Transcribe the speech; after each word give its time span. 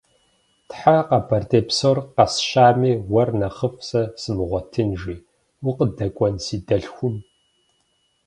Тхьэ, 0.69 0.97
Къэбэрдей 1.07 1.63
псор 1.67 1.97
къэсщами, 2.15 2.93
уэр 3.13 3.29
нэхъыфӏ 3.39 3.81
сэ 3.87 4.01
сымыгъуэтын!- 4.21 4.97
жи.- 4.99 5.15
Укъыдэкӏуэн 5.69 6.35
си 6.45 6.57
дэлъхум? 6.67 7.15